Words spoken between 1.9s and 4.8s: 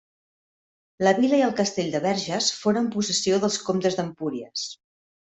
de Verges foren possessió dels comtes d'Empúries.